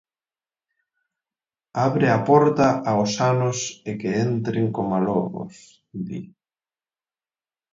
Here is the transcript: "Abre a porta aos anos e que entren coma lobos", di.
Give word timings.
"Abre 1.87 2.07
a 2.13 2.17
porta 2.29 2.67
aos 2.91 3.13
anos 3.31 3.57
e 3.89 3.91
que 3.99 4.11
entren 4.27 4.65
coma 4.75 4.99
lobos", 5.07 5.53
di. 6.07 6.19